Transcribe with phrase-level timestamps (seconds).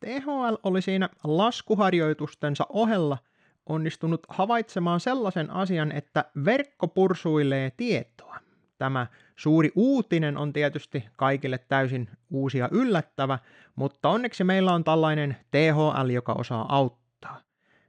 [0.00, 3.18] THL oli siinä laskuharjoitustensa ohella
[3.66, 8.36] onnistunut havaitsemaan sellaisen asian, että verkko pursuilee tietoa.
[8.78, 13.38] Tämä suuri uutinen on tietysti kaikille täysin uusi ja yllättävä,
[13.76, 17.40] mutta onneksi meillä on tällainen THL, joka osaa auttaa.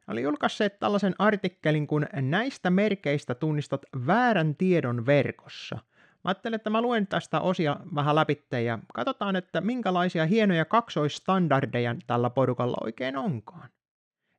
[0.08, 5.80] Oli julkaissut tällaisen artikkelin, kun näistä merkeistä tunnistat väärän tiedon verkossa–
[6.24, 11.96] Mä ajattelin, että mä luen tästä osia vähän läpi ja katsotaan, että minkälaisia hienoja kaksoistandardeja
[12.08, 13.70] tällä porukalla oikein onkaan.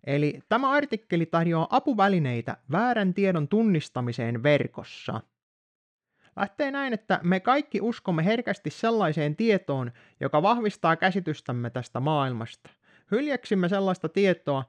[0.07, 5.21] Eli tämä artikkeli tarjoaa apuvälineitä väärän tiedon tunnistamiseen verkossa.
[6.37, 12.71] Lähtee näin, että me kaikki uskomme herkästi sellaiseen tietoon, joka vahvistaa käsitystämme tästä maailmasta.
[13.11, 14.65] Hyljeksimme sellaista tietoa,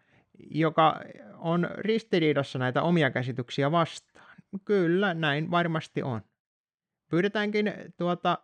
[0.52, 1.00] joka
[1.38, 4.38] on ristiriidassa näitä omia käsityksiä vastaan.
[4.66, 6.22] Kyllä, näin varmasti on
[7.14, 8.38] pyydetäänkin tuota,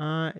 [0.00, 0.32] äh,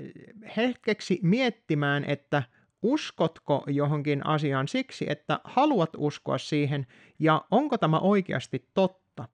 [0.57, 2.43] hetkeksi miettimään, että
[2.83, 6.87] uskotko johonkin asiaan siksi, että haluat uskoa siihen
[7.19, 9.29] ja onko tämä oikeasti totta.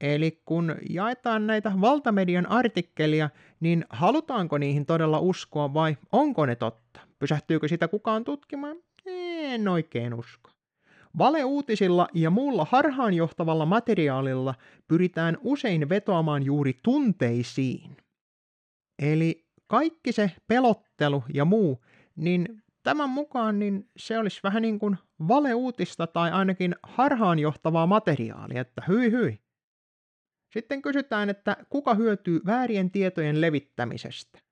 [0.00, 7.00] Eli kun jaetaan näitä valtamedian artikkelia, niin halutaanko niihin todella uskoa vai onko ne totta?
[7.18, 8.76] Pysähtyykö sitä kukaan tutkimaan?
[9.06, 10.55] En oikein usko.
[11.18, 14.54] Valeuutisilla ja muulla harhaanjohtavalla materiaalilla
[14.88, 17.96] pyritään usein vetoamaan juuri tunteisiin.
[19.02, 21.84] Eli kaikki se pelottelu ja muu,
[22.16, 24.96] niin tämän mukaan niin se olisi vähän niin kuin
[25.28, 29.40] valeuutista tai ainakin harhaanjohtavaa materiaalia, että hyi hyi.
[30.52, 34.45] Sitten kysytään, että kuka hyötyy väärien tietojen levittämisestä.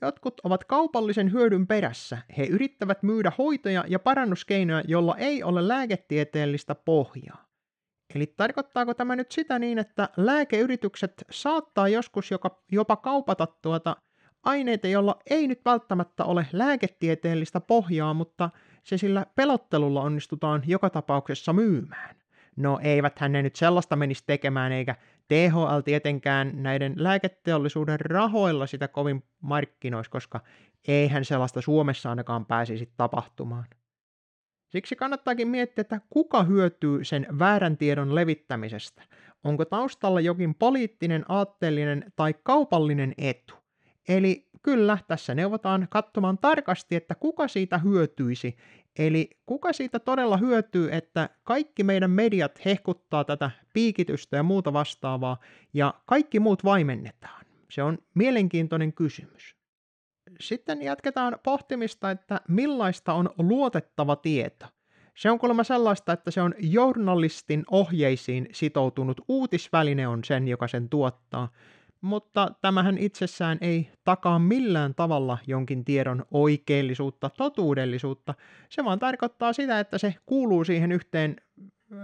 [0.00, 2.18] Jotkut ovat kaupallisen hyödyn perässä.
[2.36, 7.48] He yrittävät myydä hoitoja ja parannuskeinoja, jolla ei ole lääketieteellistä pohjaa.
[8.14, 13.96] Eli tarkoittaako tämä nyt sitä niin, että lääkeyritykset saattaa joskus joka, jopa kaupata tuota
[14.42, 18.50] aineita, jolla ei nyt välttämättä ole lääketieteellistä pohjaa, mutta
[18.84, 22.16] se sillä pelottelulla onnistutaan joka tapauksessa myymään.
[22.56, 24.94] No eivät ne nyt sellaista menisi tekemään, eikä
[25.28, 30.40] THL tietenkään näiden lääketeollisuuden rahoilla sitä kovin markkinoisi, koska
[30.88, 33.64] eihän sellaista Suomessa ainakaan pääsisi tapahtumaan.
[34.68, 39.02] Siksi kannattaakin miettiä, että kuka hyötyy sen väärän tiedon levittämisestä.
[39.44, 43.54] Onko taustalla jokin poliittinen, aatteellinen tai kaupallinen etu?
[44.08, 48.56] Eli kyllä, tässä neuvotaan katsomaan tarkasti, että kuka siitä hyötyisi
[48.98, 55.36] Eli kuka siitä todella hyötyy, että kaikki meidän mediat hehkuttaa tätä piikitystä ja muuta vastaavaa,
[55.74, 57.44] ja kaikki muut vaimennetaan?
[57.70, 59.56] Se on mielenkiintoinen kysymys.
[60.40, 64.66] Sitten jatketaan pohtimista, että millaista on luotettava tieto.
[65.16, 70.88] Se on kuulemma sellaista, että se on journalistin ohjeisiin sitoutunut uutisväline on sen, joka sen
[70.88, 71.48] tuottaa,
[72.00, 78.34] mutta tämähän itsessään ei takaa millään tavalla jonkin tiedon oikeellisuutta, totuudellisuutta.
[78.68, 81.36] Se vaan tarkoittaa sitä, että se kuuluu siihen yhteen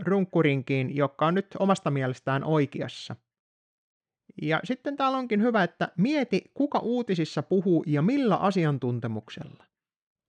[0.04, 3.16] runkkurinkiin, joka on nyt omasta mielestään oikeassa.
[4.42, 9.64] Ja sitten täällä onkin hyvä, että mieti, kuka uutisissa puhuu ja millä asiantuntemuksella.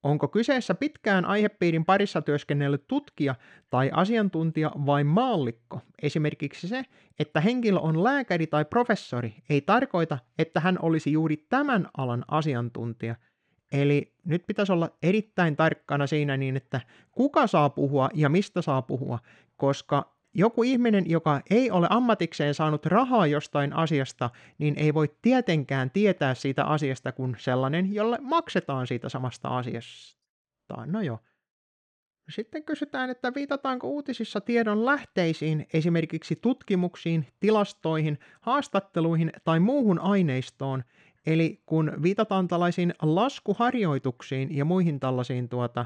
[0.06, 3.36] Onko kyseessä pitkään aihepiirin parissa työskennellyt tutkija
[3.70, 5.82] tai asiantuntija vai maallikko?
[6.02, 6.86] Esimerkiksi se,
[7.20, 13.16] että henkilö on lääkäri tai professori, ei tarkoita, että hän olisi juuri tämän alan asiantuntija.
[13.72, 18.82] Eli nyt pitäisi olla erittäin tarkkana siinä niin, että kuka saa puhua ja mistä saa
[18.82, 19.20] puhua,
[19.58, 25.92] koska joku ihminen, joka ei ole ammatikseen saanut rahaa jostain asiasta, niin ei voi tietenkään
[25.92, 30.86] tietää siitä asiasta kuin sellainen, jolle maksetaan siitä samasta asiasta.
[30.86, 31.20] No joo.
[32.30, 40.84] Sitten kysytään, että viitataanko uutisissa tiedon lähteisiin, esimerkiksi tutkimuksiin, tilastoihin, haastatteluihin tai muuhun aineistoon,
[41.26, 45.86] eli kun viitataan tällaisiin laskuharjoituksiin ja muihin tällaisiin tuota,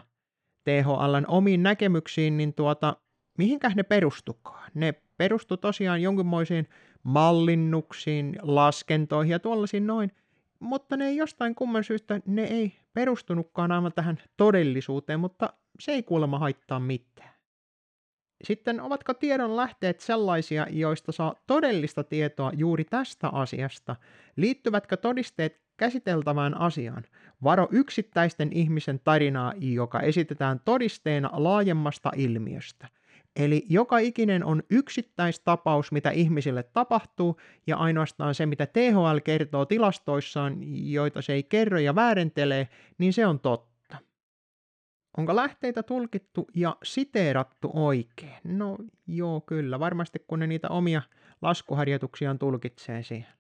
[0.63, 2.95] THLn omiin näkemyksiin, niin tuota,
[3.39, 4.71] mihinkä ne perustukaan?
[4.73, 6.67] Ne perustu tosiaan jonkinmoisiin
[7.03, 10.11] mallinnuksiin, laskentoihin ja tuollaisiin noin,
[10.59, 16.03] mutta ne ei jostain kumman syystä, ne ei perustunutkaan aivan tähän todellisuuteen, mutta se ei
[16.03, 17.33] kuulemma haittaa mitään.
[18.43, 23.95] Sitten ovatko tiedon lähteet sellaisia, joista saa todellista tietoa juuri tästä asiasta?
[24.35, 27.03] Liittyvätkö todisteet käsiteltävään asiaan?
[27.43, 32.87] Varo yksittäisten ihmisen tarinaa, joka esitetään todisteena laajemmasta ilmiöstä–
[33.39, 40.57] Eli joka ikinen on yksittäistapaus, mitä ihmisille tapahtuu, ja ainoastaan se, mitä THL kertoo tilastoissaan,
[40.91, 43.97] joita se ei kerro ja väärentelee, niin se on totta.
[45.17, 48.39] Onko lähteitä tulkittu ja siteerattu oikein?
[48.43, 48.77] No
[49.07, 51.01] joo, kyllä, varmasti kun ne niitä omia
[51.41, 53.38] laskuharjoituksiaan tulkitsee siihen.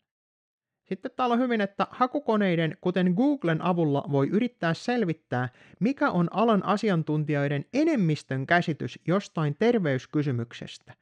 [0.89, 5.49] Sitten täällä on hyvin, että hakukoneiden, kuten Googlen avulla, voi yrittää selvittää,
[5.79, 10.93] mikä on alan asiantuntijoiden enemmistön käsitys jostain terveyskysymyksestä.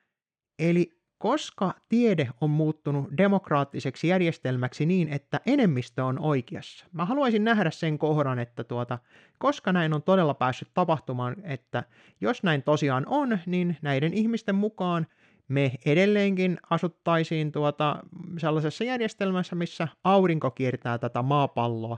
[0.60, 6.86] Eli koska tiede on muuttunut demokraattiseksi järjestelmäksi niin, että enemmistö on oikeassa.
[6.92, 9.00] Mä haluaisin nähdä sen kohdan, että tuota,
[9.40, 11.84] koska näin on todella päässyt tapahtumaan, että
[12.22, 15.08] jos näin tosiaan on, niin näiden ihmisten mukaan
[15.48, 18.00] me edelleenkin asuttaisiin tuota
[18.38, 21.98] sellaisessa järjestelmässä, missä aurinko kiertää tätä maapalloa.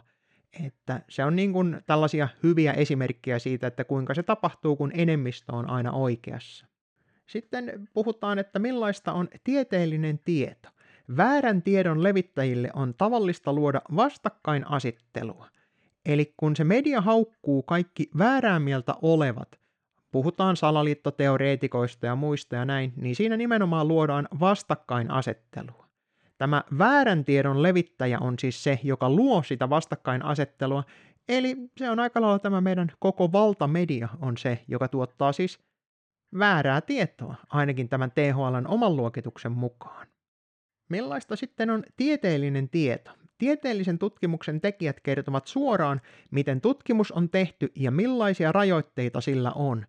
[0.66, 5.56] Että se on niin kuin tällaisia hyviä esimerkkejä siitä, että kuinka se tapahtuu, kun enemmistö
[5.56, 6.66] on aina oikeassa.
[7.28, 10.70] Sitten puhutaan, että millaista on tieteellinen tieto.
[11.18, 15.48] Väärän tiedon levittäjille on tavallista luoda vastakkainasettelua.
[16.06, 19.60] Eli kun se media haukkuu kaikki väärää mieltä olevat,
[20.12, 25.90] puhutaan salaliittoteoreetikoista ja muista ja näin, niin siinä nimenomaan luodaan vastakkainasettelua.
[26.38, 30.84] Tämä väärän tiedon levittäjä on siis se, joka luo sitä vastakkainasettelua,
[31.30, 35.60] eli se on aika lailla tämä meidän koko valtamedia on se, joka tuottaa siis
[36.40, 40.08] väärää tietoa, ainakin tämän THLn oman luokituksen mukaan.
[40.90, 43.12] Millaista sitten on tieteellinen tieto?
[43.38, 46.02] Tieteellisen tutkimuksen tekijät kertovat suoraan,
[46.32, 49.86] miten tutkimus on tehty ja millaisia rajoitteita sillä on.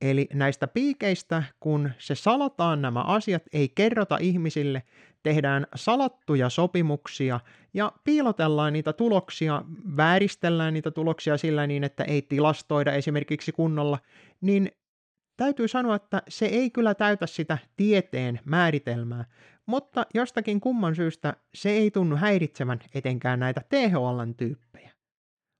[0.00, 4.82] Eli näistä piikeistä, kun se salataan nämä asiat, ei kerrota ihmisille,
[5.22, 7.40] tehdään salattuja sopimuksia
[7.74, 9.62] ja piilotellaan niitä tuloksia,
[9.96, 13.98] vääristellään niitä tuloksia sillä niin, että ei tilastoida esimerkiksi kunnolla,
[14.40, 14.70] niin
[15.36, 19.24] täytyy sanoa, että se ei kyllä täytä sitä tieteen määritelmää,
[19.66, 24.97] mutta jostakin kumman syystä se ei tunnu häiritsevän etenkään näitä THLn tyyppejä.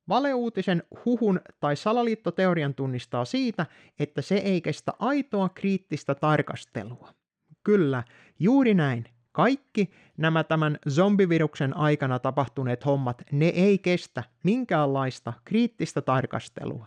[0.09, 3.67] Valeuutisen, huhun tai salaliittoteorian tunnistaa siitä,
[3.99, 7.09] että se ei kestä aitoa kriittistä tarkastelua.
[7.65, 8.05] Kyllä,
[8.39, 9.05] juuri näin.
[9.33, 16.87] Kaikki nämä tämän zombiviruksen aikana tapahtuneet hommat, ne ei kestä minkäänlaista kriittistä tarkastelua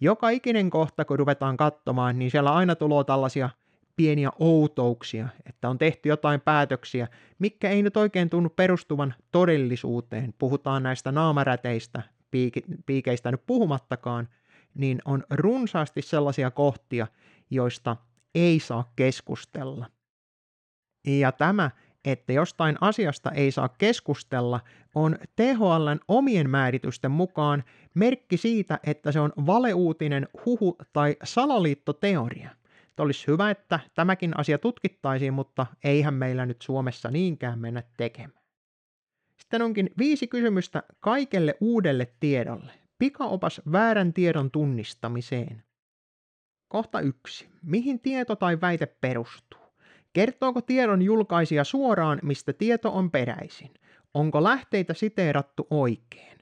[0.00, 3.50] joka ikinen kohta, kun ruvetaan katsomaan, niin siellä aina tulee tällaisia
[3.96, 7.08] pieniä outouksia, että on tehty jotain päätöksiä,
[7.38, 10.34] mikä ei nyt oikein tunnu perustuvan todellisuuteen.
[10.38, 12.02] Puhutaan näistä naamaräteistä,
[12.86, 14.28] piikeistä nyt puhumattakaan,
[14.74, 17.06] niin on runsaasti sellaisia kohtia,
[17.50, 17.96] joista
[18.34, 19.86] ei saa keskustella.
[21.06, 21.70] Ja tämä
[22.06, 24.60] että jostain asiasta ei saa keskustella,
[24.94, 27.64] on THLn omien määritysten mukaan
[27.94, 32.50] merkki siitä, että se on valeuutinen, huhu tai salaliittoteoria.
[32.88, 38.45] Että olisi hyvä, että tämäkin asia tutkittaisiin, mutta eihän meillä nyt Suomessa niinkään mennä tekemään.
[39.40, 42.72] Sitten onkin viisi kysymystä kaikelle uudelle tiedolle.
[42.98, 45.62] Pikaopas väärän tiedon tunnistamiseen.
[46.68, 47.48] Kohta yksi.
[47.62, 49.60] Mihin tieto tai väite perustuu?
[50.12, 53.74] Kertooko tiedon julkaisija suoraan, mistä tieto on peräisin?
[54.14, 56.38] Onko lähteitä siteerattu oikein?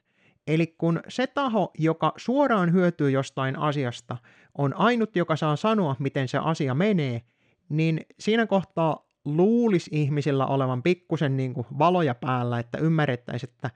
[0.47, 4.17] Eli kun se taho, joka suoraan hyötyy jostain asiasta,
[4.57, 7.21] on ainut, joka saa sanoa, miten se asia menee,
[7.69, 13.69] niin siinä kohtaa luulisi ihmisillä olevan pikkusen niin kuin valoja päällä, että ymmärrettäisiin, että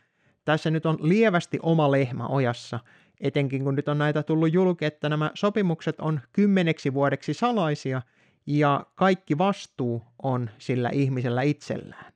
[0.45, 2.79] tässä nyt on lievästi oma lehmä ojassa,
[3.21, 8.01] etenkin kun nyt on näitä tullut julki, että nämä sopimukset on kymmeneksi vuodeksi salaisia–
[8.49, 12.13] ja kaikki vastuu on sillä ihmisellä itsellään.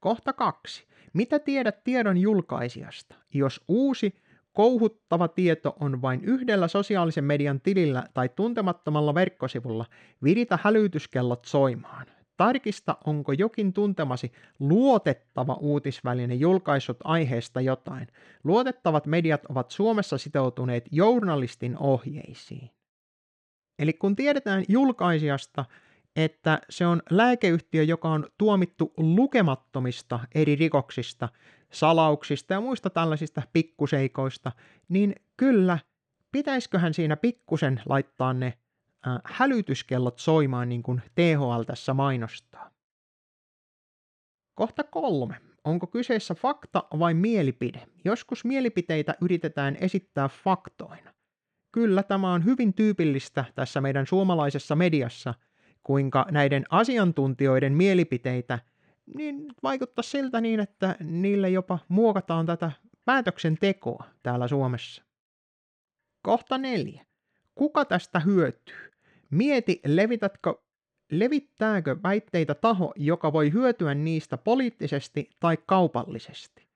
[0.00, 0.86] Kohta kaksi.
[1.12, 3.14] Mitä tiedät tiedon julkaisijasta?
[3.34, 4.14] Jos uusi,
[4.52, 9.84] kouhuttava tieto on vain yhdellä sosiaalisen median tilillä tai tuntemattomalla verkkosivulla,
[10.24, 12.06] viritä hälytyskellot soimaan.
[12.36, 18.08] Tarkista, onko jokin tuntemasi luotettava uutisväline julkaissut aiheesta jotain.
[18.44, 22.70] Luotettavat mediat ovat Suomessa sitoutuneet journalistin ohjeisiin.
[23.78, 25.64] Eli kun tiedetään julkaisijasta,
[26.16, 31.28] että se on lääkeyhtiö, joka on tuomittu lukemattomista eri rikoksista,
[31.72, 34.52] salauksista ja muista tällaisista pikkuseikoista,
[34.88, 35.78] niin kyllä,
[36.32, 38.58] pitäisiköhän siinä pikkusen laittaa ne
[39.24, 42.70] hälytyskellot soimaan niin kuin THL tässä mainostaa.
[44.54, 45.40] Kohta kolme.
[45.64, 47.86] Onko kyseessä fakta vai mielipide?
[48.04, 51.16] Joskus mielipiteitä yritetään esittää faktoina
[51.76, 55.34] kyllä tämä on hyvin tyypillistä tässä meidän suomalaisessa mediassa,
[55.82, 58.58] kuinka näiden asiantuntijoiden mielipiteitä
[59.16, 62.72] niin vaikuttaa siltä niin, että niille jopa muokataan tätä
[63.04, 65.02] päätöksentekoa täällä Suomessa.
[66.22, 67.06] Kohta neljä.
[67.54, 68.85] Kuka tästä hyötyy?
[69.30, 70.54] Mieti, levitätkö,
[71.10, 76.68] levittääkö väitteitä taho, joka voi hyötyä niistä poliittisesti tai kaupallisesti.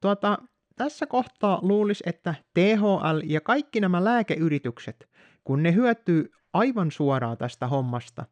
[0.00, 0.38] Tuota,
[0.76, 5.08] tässä kohtaa luulisi, että THL ja kaikki nämä lääkeyritykset,
[5.44, 8.24] kun ne hyötyy aivan suoraan tästä hommasta,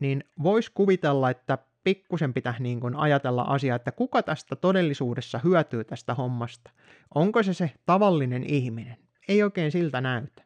[0.00, 5.84] niin vois kuvitella, että pikkusen pitäisi niin kuin ajatella asiaa, että kuka tästä todellisuudessa hyötyy
[5.84, 6.70] tästä hommasta.
[7.14, 8.96] Onko se se tavallinen ihminen?
[9.28, 10.44] Ei oikein siltä näytä.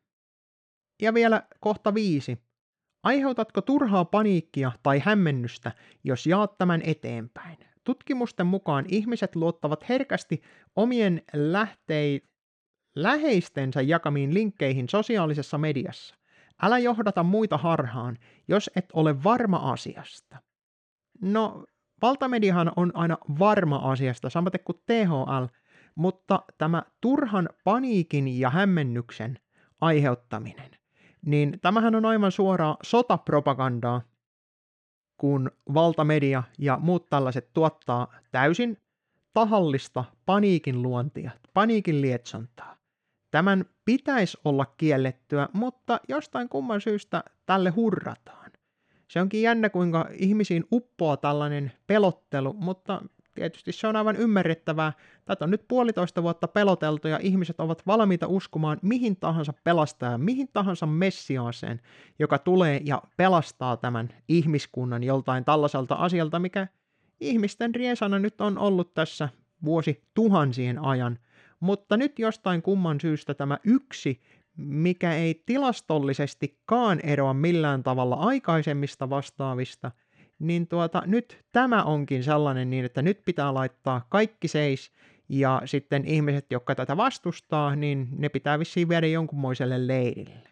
[1.03, 2.38] Ja vielä kohta viisi.
[3.03, 5.73] Aiheutatko turhaa paniikkia tai hämmennystä,
[6.05, 7.59] jos jaat tämän eteenpäin?
[7.85, 10.43] Tutkimusten mukaan ihmiset luottavat herkästi
[10.76, 12.23] omien lähtei,
[12.95, 16.15] läheistensä jakamiin linkkeihin sosiaalisessa mediassa.
[16.62, 20.37] Älä johdata muita harhaan, jos et ole varma asiasta.
[21.21, 21.65] No,
[22.03, 25.45] valtamediahan on aina varma asiasta, samaten kuin THL,
[25.95, 29.38] mutta tämä turhan paniikin ja hämmennyksen
[29.81, 30.71] aiheuttaminen,
[31.25, 34.03] niin tämähän on aivan suoraa sotapropagandaa,
[35.17, 38.79] kun valtamedia ja muut tällaiset tuottaa täysin
[39.33, 42.77] tahallista paniikin luontia, paniikin lietsontaa.
[43.31, 48.51] Tämän pitäisi olla kiellettyä, mutta jostain kumman syystä tälle hurrataan.
[49.09, 53.03] Se onkin jännä, kuinka ihmisiin uppoaa tällainen pelottelu, mutta
[53.37, 54.93] tietysti se on aivan ymmärrettävää.
[55.25, 60.49] Tätä on nyt puolitoista vuotta peloteltu ja ihmiset ovat valmiita uskomaan mihin tahansa pelastajaan, mihin
[60.52, 61.81] tahansa messiaaseen,
[62.19, 66.69] joka tulee ja pelastaa tämän ihmiskunnan joltain tällaiselta asialta, mikä
[67.21, 69.28] ihmisten riesana nyt on ollut tässä
[69.64, 71.19] vuosi tuhansien ajan.
[71.61, 74.21] Mutta nyt jostain kumman syystä tämä yksi,
[74.57, 79.90] mikä ei tilastollisestikaan eroa millään tavalla aikaisemmista vastaavista–
[80.38, 84.93] niin tuota, nyt tämä onkin sellainen niin, että nyt pitää laittaa kaikki seis,
[85.28, 90.49] ja sitten ihmiset, jotka tätä vastustaa, niin ne pitää vissiin viedä jonkunmoiselle leirille.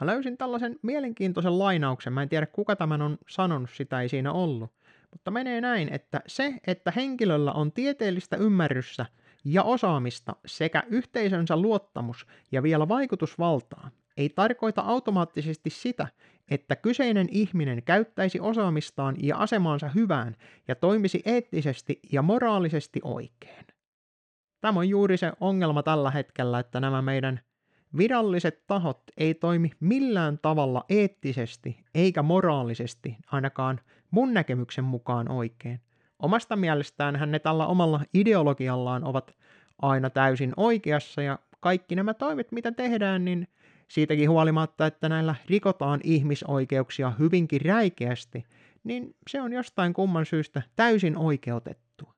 [0.00, 4.32] Mä löysin tällaisen mielenkiintoisen lainauksen, mä en tiedä kuka tämän on sanonut, sitä ei siinä
[4.32, 4.70] ollut,
[5.10, 9.06] mutta menee näin, että se, että henkilöllä on tieteellistä ymmärrystä
[9.44, 16.06] ja osaamista sekä yhteisönsä luottamus ja vielä vaikutusvaltaa, ei tarkoita automaattisesti sitä,
[16.50, 20.36] että kyseinen ihminen käyttäisi osaamistaan ja asemaansa hyvään
[20.68, 23.66] ja toimisi eettisesti ja moraalisesti oikein.
[24.60, 27.40] Tämä on juuri se ongelma tällä hetkellä, että nämä meidän
[27.96, 35.80] viralliset tahot ei toimi millään tavalla eettisesti eikä moraalisesti, ainakaan mun näkemyksen mukaan oikein.
[36.18, 39.36] Omasta mielestään ne tällä omalla ideologiallaan ovat
[39.82, 43.48] aina täysin oikeassa ja kaikki nämä toimet, mitä tehdään, niin–
[43.92, 48.44] siitäkin huolimatta, että näillä rikotaan ihmisoikeuksia hyvinkin räikeästi,
[48.84, 52.08] niin se on jostain kumman syystä täysin oikeutettu.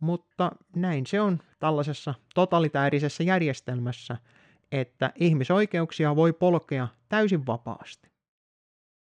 [0.00, 4.16] Mutta näin se on tällaisessa totalitäärisessä järjestelmässä,
[4.72, 8.15] että ihmisoikeuksia voi polkea täysin vapaasti.